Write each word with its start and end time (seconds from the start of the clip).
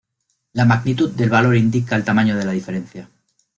La 0.59 0.65
magnitud 0.65 1.11
del 1.11 1.29
valor 1.29 1.55
indica 1.55 1.95
el 1.95 2.03
tamaño 2.03 2.35
de 2.35 2.45
la 2.45 2.53
diferencia. 2.53 3.07